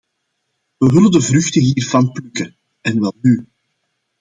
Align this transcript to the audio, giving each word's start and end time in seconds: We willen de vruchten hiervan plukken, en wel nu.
We 0.77 0.85
willen 0.87 1.11
de 1.11 1.21
vruchten 1.21 1.61
hiervan 1.61 2.11
plukken, 2.11 2.55
en 2.81 2.99
wel 2.99 3.13
nu. 3.21 3.47